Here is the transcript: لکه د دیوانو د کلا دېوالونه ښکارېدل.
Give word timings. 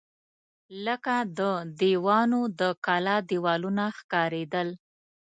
لکه 0.85 1.15
د 1.37 1.39
دیوانو 1.81 2.41
د 2.59 2.61
کلا 2.85 3.17
دېوالونه 3.29 3.83
ښکارېدل. 3.97 4.67